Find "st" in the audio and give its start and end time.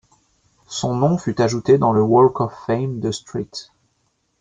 3.11-3.37